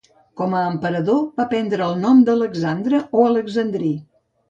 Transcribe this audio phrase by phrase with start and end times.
[0.39, 3.97] Com a emperador va prendre el nom d'Alexandre o Alexandrí.